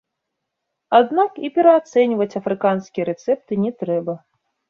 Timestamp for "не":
3.67-3.71